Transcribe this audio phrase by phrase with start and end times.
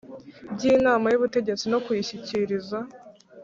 [0.53, 2.77] by Inamay Ubutegetsi no kuyishyikiriza